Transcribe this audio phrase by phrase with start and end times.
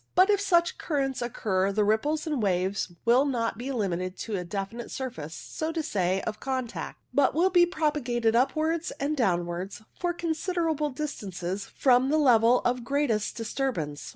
[0.15, 4.43] But if such currents occur the ripples and waves will not be limited to a
[4.43, 10.11] definite surface, so to say, of contact, but will be propagated upwards and downwards for
[10.11, 14.09] considerable distances from the level of greatest disturbance.